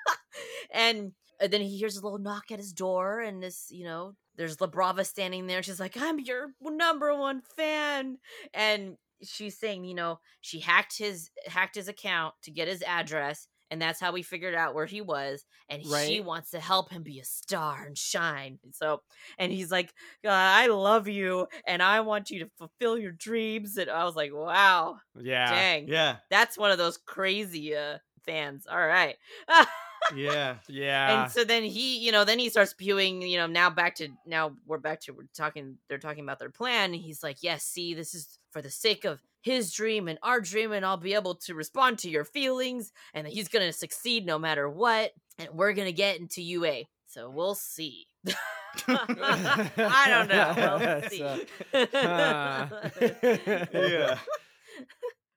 [0.71, 4.59] and then he hears a little knock at his door, and this, you know, there's
[4.59, 5.63] La Brava standing there.
[5.63, 8.17] She's like, "I'm your number one fan,"
[8.53, 13.47] and she's saying, you know, she hacked his hacked his account to get his address,
[13.71, 15.45] and that's how we figured out where he was.
[15.69, 18.59] And she wants to help him be a star and shine.
[18.71, 19.01] So,
[19.37, 19.93] and he's like,
[20.25, 24.15] "Uh, "I love you, and I want you to fulfill your dreams." And I was
[24.15, 25.67] like, "Wow, Yeah.
[25.71, 29.17] dang, Yeah, that's one of those crazy uh fans." All right.
[30.15, 30.55] yeah.
[30.67, 31.23] Yeah.
[31.23, 34.09] and so then he you know then he starts spewing you know now back to
[34.25, 37.63] now we're back to we're talking they're talking about their plan and he's like yes
[37.63, 41.13] see this is for the sake of his dream and our dream and i'll be
[41.13, 45.49] able to respond to your feelings and that he's gonna succeed no matter what and
[45.53, 48.07] we're gonna get into ua so we'll see
[48.87, 52.67] i don't know we'll see uh,
[53.73, 54.17] yeah.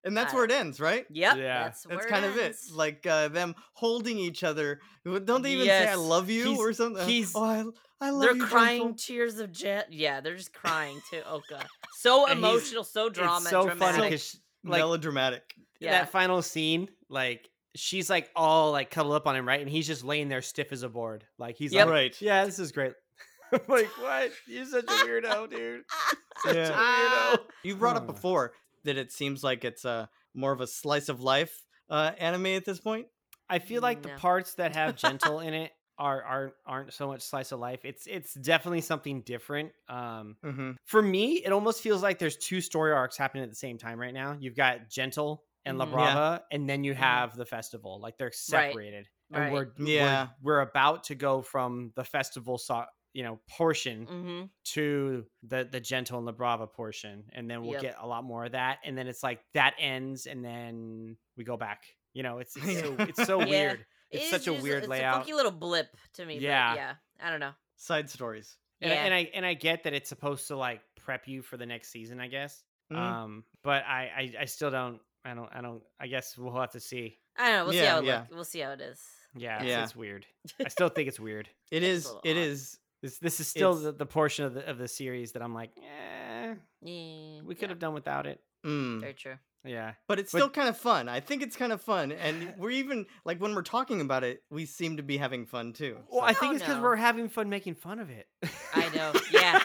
[0.09, 1.07] And that's where it ends, right?
[1.11, 1.65] yep Yeah.
[1.65, 2.45] that's, That's where kind of it.
[2.47, 2.71] ends.
[2.75, 4.81] Like uh, them holding each other.
[5.05, 7.07] Don't they even say "I love you" He's- or something?
[7.09, 7.65] he's- oh, I,
[8.01, 8.45] I love they're you.
[8.47, 11.67] crying Gentle." tears of jet yeah they're just crying too oh god
[11.99, 14.03] so emotional so drama it's so funny dramatic.
[14.11, 15.55] because like Melodramatic.
[15.81, 19.61] yeah that final scene, like she's like all like cuddled up on him, right?
[19.61, 21.25] And he's just laying there stiff as a board.
[21.39, 21.87] Like he's Yep.
[21.87, 22.21] like, Right.
[22.23, 22.93] yeah, this is great.
[23.53, 24.31] I'm like, what?
[24.47, 25.83] You're such a weirdo, dude.
[26.45, 26.69] Such Yeah.
[26.69, 27.41] a weirdo.
[27.65, 28.53] You brought up before
[28.85, 32.65] that it seems like it's a more of a slice of life uh, anime at
[32.65, 33.07] this point.
[33.49, 37.23] I feel like the parts that have gentle in it are aren't aren't so much
[37.23, 37.81] slice of life.
[37.85, 39.73] It's it's definitely something different.
[39.89, 40.73] Um, Mm-hmm.
[40.85, 43.99] for me, it almost feels like there's two story arcs happening at the same time
[43.99, 44.37] right now.
[44.39, 45.89] You've got gentle and La Mhm.
[45.89, 45.93] Yeah.
[45.95, 46.97] Brava, and then you Mhm.
[46.99, 48.01] have the festival.
[48.01, 49.53] Like they're separated, and Right.
[49.53, 50.29] we're Yeah.
[50.43, 52.85] we're, we're about to go from the festival so,
[53.19, 54.43] you know portion mm-hmm.
[54.75, 57.83] to the the gentle and La Brava portion, and then we'll Yep.
[57.83, 61.43] get a lot more of that, and then it's like that ends, and then we
[61.43, 61.83] go back.
[62.15, 63.47] You know, it's it's so it's so Yeah.
[63.47, 63.87] weird.
[64.13, 65.17] It's It such a weird it's a layout.
[65.17, 66.39] funky little blip to me.
[66.39, 66.75] Yeah.
[66.75, 66.95] Yeah, yeah.
[67.27, 67.55] I don't know.
[67.77, 68.57] Side stories.
[68.81, 71.57] And, I, and I and I get that it's supposed to like prep you for
[71.57, 72.63] the next season, I guess.
[72.93, 72.97] Mhm.
[72.99, 75.01] Um, but I, I I still don't.
[75.25, 75.51] I don't.
[75.53, 75.83] I don't.
[75.99, 77.19] I guess we'll have to see.
[77.37, 77.65] I don't know.
[77.65, 78.19] We'll see how it yeah.
[78.21, 78.27] look.
[78.31, 79.01] We'll see how it is.
[79.37, 79.83] Yeah, it's, Yeah.
[79.83, 80.25] it's weird.
[80.65, 81.49] I still think it's weird.
[81.73, 82.13] It It's is.
[82.13, 82.37] a It odd.
[82.39, 82.79] is.
[83.03, 85.71] This this is still the, the portion of the of the series that I'm like,
[85.79, 88.41] eh, Yeah, we could yeah, have done without it.
[88.67, 89.01] Mm.
[89.01, 89.35] Very true.
[89.65, 89.93] Yeah.
[90.09, 91.09] But it's But- still kind of fun.
[91.09, 94.43] I think it's kind of fun, and we're even like when we're talking about it,
[94.51, 95.99] we seem to be having fun too.
[96.11, 96.83] Well, I think Oh, it's because no.
[96.83, 98.27] we're having fun making fun of it.
[98.75, 99.63] I know, yeah.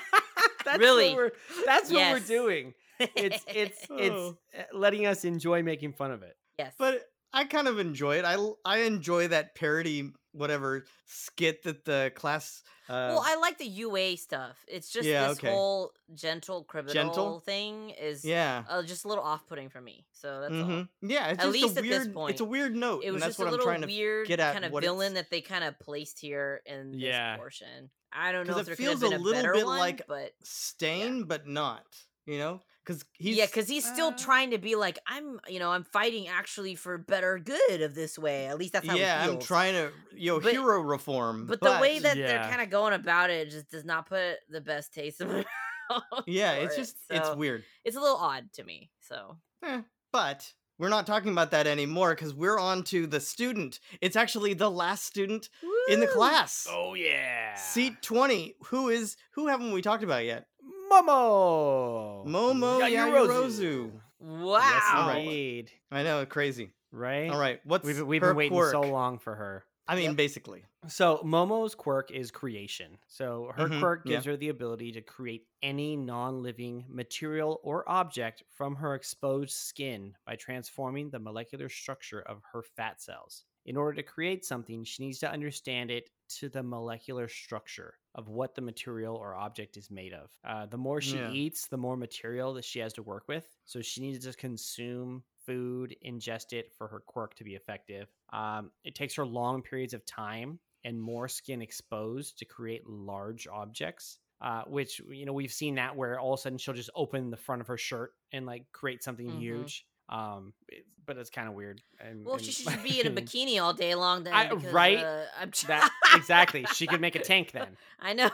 [0.66, 1.10] that's Really.
[1.10, 1.32] What we're,
[1.66, 2.74] that's what we're doing.
[3.00, 4.38] It's it's it's Oh.
[4.58, 6.36] uh, letting us enjoy making fun of it.
[6.60, 6.74] yes.
[6.78, 7.02] but
[7.34, 8.26] I kind of enjoy it.
[8.26, 12.62] I I enjoy that parody whatever skit that the class.
[12.90, 14.58] Uh, well, I like the UA stuff.
[14.68, 15.50] It's just Yeah, this okay.
[15.50, 17.40] whole gentle criminal Gentle?
[17.40, 18.64] thing is yeah.
[18.70, 20.06] uh, just a little off-putting for me.
[20.12, 20.60] So that's all.
[20.70, 20.90] mhm.
[21.02, 22.30] Yeah, it's At just least a at this weird.
[22.32, 23.88] It's a weird note, It and was that's just what a I'm little trying to
[23.88, 27.02] weird get at kind of what villain that they kind of placed here in this
[27.02, 27.38] Yeah.
[27.38, 27.90] portion.
[28.12, 29.80] I don't know if it there could have feels been a little better bit one,
[29.80, 31.86] like but Stain, but not.
[32.26, 35.60] You know, because he's yeah, because he's still uh, trying to be like, I'm, you
[35.60, 38.48] know, I'm fighting actually for better good of this way.
[38.48, 41.48] At least that's how yeah, it I'm trying to you know But- hero reform.
[41.48, 44.62] But, the way that they're kind of going about it just does not put the
[44.62, 45.46] best taste in my
[45.90, 46.24] mouth.
[46.28, 46.78] yeah, for it's it.
[46.78, 47.64] just it's weird.
[47.86, 48.90] It's a little odd to me.
[49.02, 53.80] So Eh, but we're not talking about that anymore because we're on to the student.
[54.02, 55.50] It's actually the last student
[55.88, 56.68] in the class.
[56.70, 57.56] Oh yeah.
[57.56, 58.56] Seat 20.
[58.66, 60.48] Who is who haven't we talked about yet?
[60.92, 62.26] Momo.
[62.26, 63.92] Momo Yaoyorozu.
[64.20, 64.58] Wow.
[64.60, 65.24] Yes, Alright.
[65.26, 65.72] indeed.
[65.92, 66.72] I know, crazy.
[66.92, 67.30] Right.
[67.30, 68.72] All right, what's We've we've her been waiting quirk?
[68.72, 69.66] so long for her.
[69.86, 70.16] I mean, Yep.
[70.16, 70.64] basically.
[70.88, 72.98] So Momo's quirk is creation.
[73.08, 74.12] So her Mhm, quirk yeah.
[74.14, 80.16] gives her the ability to create any non-living material or object from her exposed skin
[80.26, 83.44] by transforming the molecular structure of her fat cells.
[83.66, 88.28] In order to create something, she needs to understand it to the molecular structure of
[88.30, 90.32] what the material or object is made of.
[90.44, 91.28] Uh, the more she Yeah.
[91.28, 93.56] eats, the more material that she has to work with.
[93.66, 98.08] So she needs to consume food, ingest it for her quirk to be effective.
[98.32, 103.48] Um, it takes her long periods of time and more skin exposed to create large
[103.48, 104.20] objects.
[104.42, 107.30] Uh, which you know we've seen that where all of a sudden she'll just open
[107.30, 109.40] the front of her shirt and like create something Mhm.
[109.40, 109.88] huge.
[110.14, 111.82] Um, it- but it's kind of weird.
[112.00, 114.34] And, Well, and she should be in a bikini all day long then.
[114.34, 115.00] I- because, right?
[115.00, 116.66] uh, I'm That exactly.
[116.74, 117.76] She could make a tank then.
[118.00, 118.30] I know.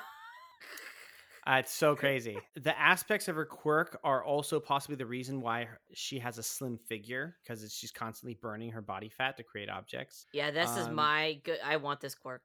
[1.48, 2.38] Uh, it's so crazy.
[2.62, 6.78] The aspects of her quirk are also possibly the reason why she has a slim
[6.78, 10.28] figure because she's constantly burning her body fat to create objects.
[10.32, 11.58] Yeah, this is Um, my good.
[11.66, 12.44] I want this quirk.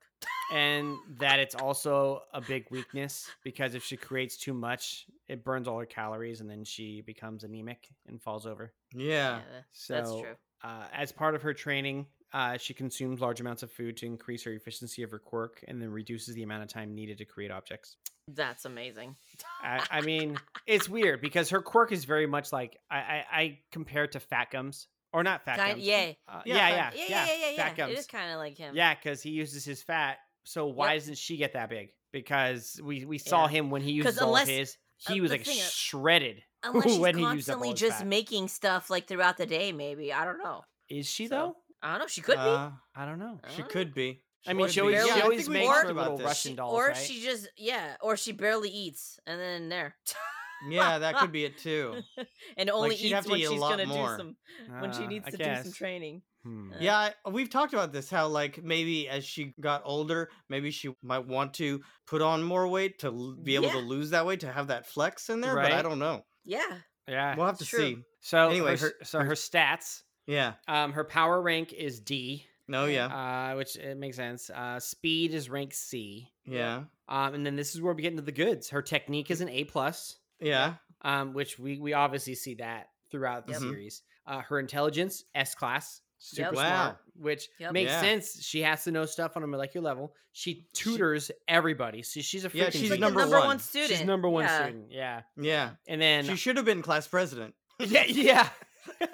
[0.52, 5.66] And that it's also a big weakness because if she creates too much, it burns
[5.68, 8.72] all her calories, and then she becomes anemic and falls over.
[8.94, 9.38] Yeah.
[9.38, 10.36] tha- So, that's true.
[10.62, 14.42] Uh, as part of her training, uh, she consumes large amounts of food to increase
[14.44, 17.50] her efficiency of her quirk, and then reduces the amount of time needed to create
[17.50, 17.96] objects.
[18.28, 19.16] That's amazing.
[19.62, 23.58] I, I mean, it's weird because her quirk is very much like I, I, I
[23.70, 25.84] compare it to Fat Gums, or not Fat Kind, Gums.
[25.84, 26.12] yeah.
[26.26, 27.56] Uh, Yeah, yeah, yeah, Yeah, yeah, yeah, yeah.
[27.68, 27.98] Fat Gums.
[27.98, 28.74] is kind of like him.
[28.74, 30.18] Yeah, because he uses his fat.
[30.44, 31.00] So why Yep.
[31.02, 31.90] doesn't she get that big?
[32.12, 33.50] Because we we saw Yeah.
[33.50, 34.76] him when he used all unless- of his.
[35.08, 36.42] uh, He was like is- shredded.
[36.62, 38.06] Unless she's when he used up all constantly just fat.
[38.06, 40.12] making stuff like throughout the day, maybe.
[40.14, 40.64] I don't know.
[40.88, 41.56] Is she So, though?
[41.82, 42.06] I don't know.
[42.06, 42.40] She could be.
[42.40, 43.38] Uh, I don't know.
[43.54, 44.22] She could be.
[44.46, 46.24] I mean, she always, she always makes her little this.
[46.26, 46.96] Russian She- dolls, or right?
[46.96, 49.96] she just yeah, or she barely eats and then there.
[50.70, 51.96] Yeah, that could be it too.
[52.56, 54.16] and only she'd eats have to when eat a she's lot gonna more.
[54.16, 54.36] do some
[54.80, 56.22] when she Uh, needs I to do some training.
[56.44, 56.72] Hmm.
[56.72, 58.10] Uh, Yeah, I- we've talked about this.
[58.10, 62.68] How like maybe as she got older, maybe she might want to put on more
[62.68, 65.54] weight to l- be able to lose that weight to have that flex in there.
[65.54, 66.24] But I don't know.
[66.44, 66.60] Yeah.
[67.08, 67.34] Yeah.
[67.36, 67.78] We'll have to True.
[67.80, 67.96] see.
[68.20, 70.02] So Anyway, her, her- so her- her stats.
[70.26, 70.54] Yeah.
[70.68, 72.46] Um, her power rank is D.
[72.66, 72.86] No.
[72.86, 73.06] Yeah.
[73.52, 74.48] Uh, which it makes sense.
[74.48, 76.30] Uh, speed is rank C.
[76.46, 76.84] Yeah.
[77.08, 78.70] Um, and then this is where we get into the goods.
[78.70, 80.16] Her technique is an A plus.
[80.44, 80.74] Yeah.
[81.02, 83.60] Um, which we we obviously see that throughout the Yep.
[83.60, 84.02] series.
[84.26, 86.00] Uh, her intelligence S class.
[86.18, 86.54] Super Yep.
[86.54, 86.98] smart, Wow.
[87.16, 87.72] which Yep.
[87.72, 88.00] makes Yeah.
[88.00, 88.42] sense.
[88.42, 90.14] She has to know stuff on a molecular level.
[90.32, 93.46] She tutors everybody, so she's a freaking Yeah, she's She's like number number one.
[93.48, 93.90] one student.
[93.90, 94.62] She's number one yeah.
[94.62, 94.90] student.
[94.90, 95.70] Yeah, Yeah.
[95.86, 97.54] and then She should have been class president.
[97.78, 98.48] yeah, yeah,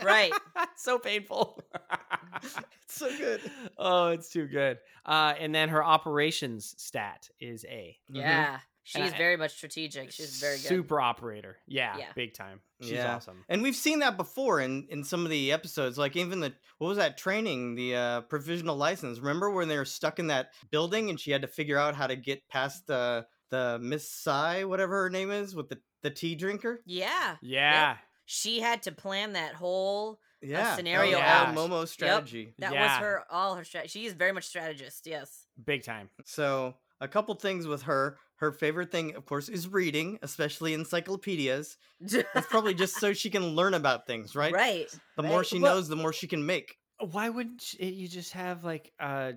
[0.03, 0.33] Right.
[0.77, 1.61] so painful.
[2.43, 3.41] It's so good.
[3.77, 4.79] Oh, it's too good.
[5.07, 7.99] Uh, and then her operations stat is A.
[8.11, 8.17] Mhm.
[8.17, 8.55] Yeah.
[8.55, 10.11] And She's I- very much strategic.
[10.11, 10.67] She's very good.
[10.67, 11.59] Super operator.
[11.69, 12.13] Yeah, Yeah.
[12.17, 12.61] big time.
[12.81, 13.15] She's Yeah.
[13.15, 13.45] awesome.
[13.49, 15.97] And we've seen that before in in some of the episodes.
[15.97, 17.77] Like even the what was that training?
[17.77, 19.19] The uh, provisional license.
[19.21, 22.07] Remember when they were stuck in that building and she had to figure out how
[22.09, 26.35] to get past the the Miss Sai, whatever her name is, with the the tea
[26.35, 26.83] drinker.
[26.85, 27.37] Yeah.
[27.43, 27.99] Yeah.
[28.27, 31.71] She had to plan that whole Yeah, scenario that was all out.
[31.71, 32.55] Momo's strategy.
[32.59, 32.83] that Yeah.
[32.99, 34.01] was her all her strategy.
[34.01, 35.47] She is very much strategist, yes.
[35.63, 36.09] Big time.
[36.25, 38.19] So a couple things with her.
[38.41, 41.77] Her favorite thing, of course, is reading, especially encyclopedias.
[42.01, 44.53] That's probably just so she can learn about things, right?
[44.53, 44.87] right.
[45.17, 46.79] The more she Well- knows, the more she can make.
[47.01, 49.33] Why wouldn't you just have like uh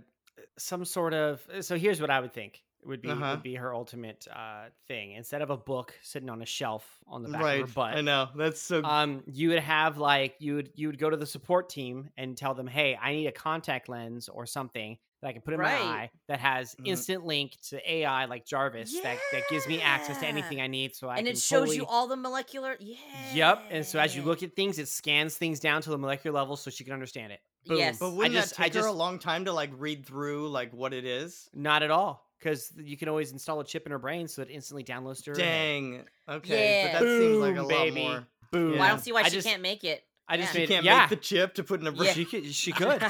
[0.57, 3.31] some sort of so here's what I would think would be Uh-huh.
[3.35, 7.23] would be her ultimate uh thing instead of a book sitting on a shelf on
[7.23, 7.61] the back Right.
[7.61, 8.27] of her butt I know.
[8.35, 11.69] That's so um you would have like you would you would go to the support
[11.69, 15.41] team and tell them hey i need a contact lens or something that i can
[15.41, 15.79] put in Right.
[15.83, 16.87] my eye that has Mhm.
[16.87, 20.95] instant link to ai like jarvis that, that gives me access to anything i need
[20.95, 21.77] so i and can it shows totally...
[21.77, 22.95] you all the molecular yeah.
[23.33, 26.35] yep and so as you look at things it scans things down to the molecular
[26.37, 27.77] level so she can understand it Boom.
[27.77, 27.97] Yes.
[27.97, 30.73] But wouldn't just- that I take her a long time to like read through like
[30.73, 31.49] what it is?
[31.53, 34.49] not at all because you can always install a chip in her brain so it
[34.51, 35.35] instantly downloads to her.
[35.37, 36.03] Dang.
[36.27, 36.99] Okay, Yeah.
[36.99, 38.01] but that seems like a Boom, lot baby.
[38.01, 38.27] more.
[38.51, 40.03] boom Well, I don't see why I she just- can't make it.
[40.27, 40.61] I just Yeah.
[40.61, 42.07] She can't yeah make the chip to put in her brain.
[42.07, 42.13] Yeah.
[42.13, 43.01] she could she could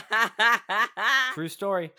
[1.34, 1.92] true story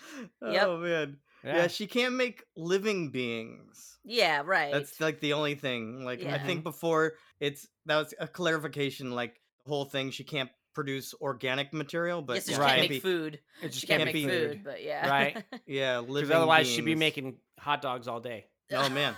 [0.42, 0.66] Yep.
[0.66, 1.16] Oh man.
[1.44, 1.56] Yeah.
[1.56, 3.98] yeah, she can't make living beings.
[4.02, 4.72] yeah, right.
[4.72, 6.02] That's like the only thing.
[6.04, 9.10] Like I think before it's that was a clarification.
[9.10, 12.68] Like the whole thing, she can't produce organic material, but yes, yeah, she Right.
[12.68, 13.40] can't can't make food.
[13.62, 15.06] it just She can't, can't make be food, but yeah.
[15.08, 15.44] Right.
[15.66, 16.32] Yeah, because living.
[16.36, 19.14] otherwise she'd be making hot dogs all day Oh man.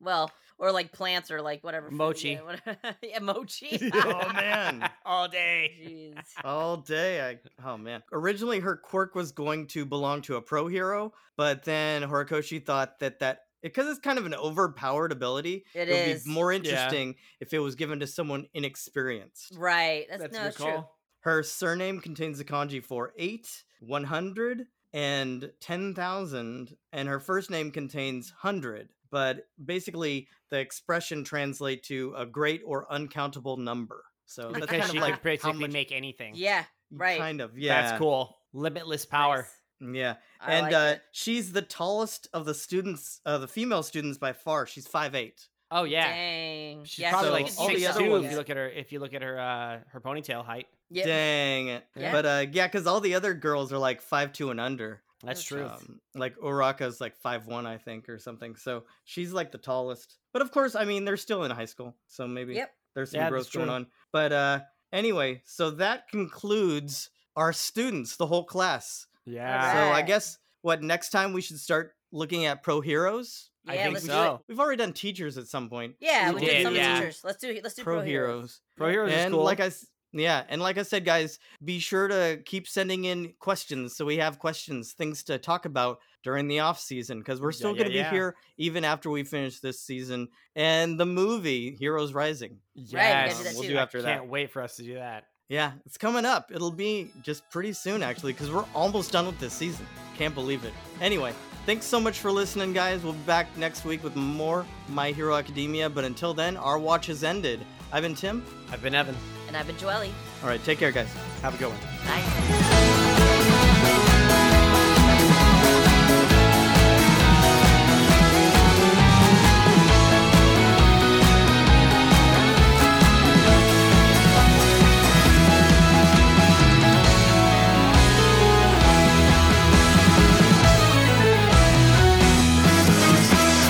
[0.00, 0.30] well,
[0.62, 1.88] or like plants or like whatever.
[1.90, 2.28] food, Mochi.
[2.30, 2.76] Yeah, whatever.
[3.02, 3.78] yeah mochi.
[3.94, 4.88] Oh, man.
[5.04, 6.24] all day Jeez.
[6.44, 7.20] all day.
[7.28, 8.02] I oh man.
[8.12, 13.00] Originally, her quirk was going to belong to a pro hero, but then Horikoshi thought
[13.00, 16.24] that that because it's kind of an overpowered ability, It would is.
[16.24, 19.54] be more interesting if it was given to someone inexperienced.
[19.56, 20.06] Right.
[20.08, 20.64] That's, that's no, that's true.
[20.66, 27.20] call Her surname contains the kanji for eight, one hundred, and ten thousand, and her
[27.20, 28.88] first name contains hundred.
[29.12, 34.02] But basically, the expression translate to a great or uncountable number.
[34.26, 36.64] So that's because kind she of like could basically much, make anything Yeah.
[36.90, 37.18] Right.
[37.18, 37.82] Kind of, yeah.
[37.82, 39.46] that's cool limitless power
[39.80, 39.96] Nice.
[39.96, 44.16] Yeah, I and like uh, she's the tallest of the students, uh, the female students
[44.16, 44.64] by far.
[44.64, 45.48] She's five eight.
[45.72, 46.84] oh yeah Dang.
[46.84, 48.68] she's yeah, probably so like could all six other two if you look at her
[48.68, 51.06] if you look at her uh her ponytail height Yep.
[51.06, 51.80] Dang.
[51.96, 52.12] Yeah.
[52.12, 55.02] But uh, yeah, because all the other girls are like five two and under.
[55.22, 58.56] That's That's true Um, like Uraraka's like five one, I think, or something.
[58.56, 60.18] So she's like the tallest.
[60.32, 62.70] But of course, I mean, they're still in high school, so maybe Yep.
[62.94, 63.86] there's some Yeah, growth going on.
[64.12, 64.60] But uh,
[64.92, 69.06] anyway, so that concludes our students, the whole class.
[69.24, 73.50] yeah So I guess what next time we should start looking at pro heroes.
[73.66, 74.24] I Yeah, think let's we do it.
[74.24, 74.44] so.
[74.48, 75.94] We've already done teachers at some point.
[76.00, 76.94] Yeah, We we did did, some yeah.
[76.98, 77.20] teachers.
[77.22, 78.60] Let's do let's do Pro, pro, heroes.
[78.76, 81.78] pro heroes is and cool like I s- Yeah, and like I said, guys, be
[81.78, 86.48] sure to keep sending in questions so we have questions, things to talk about during
[86.48, 88.10] the off season because we're still yeah, going to be yeah.
[88.10, 92.58] here even after we finish this season and the movie Heroes Rising.
[92.76, 94.18] Right, we gotta Yes, do that we'll do after that.
[94.18, 95.24] Can't wait for us to do that.
[95.48, 96.50] Yeah, it's coming up.
[96.54, 99.86] It'll be just pretty soon, actually, because we're almost done with this season.
[100.16, 100.72] Can't believe it.
[101.00, 101.34] Anyway,
[101.66, 103.02] thanks so much for listening, guys.
[103.02, 105.90] We'll be back next week with more My Hero Academia.
[105.90, 107.60] But until then, our watch has ended.
[107.92, 108.42] I've been Tim.
[108.70, 109.14] I've been Evan.
[109.52, 110.10] And I've been Joelle.
[110.42, 111.12] All right, take care, guys.
[111.42, 111.78] Have a good one.
[112.06, 112.22] Bye.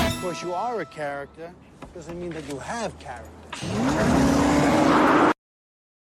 [0.06, 1.52] Of course, you are a character.
[1.92, 4.51] Doesn't mean that you have character.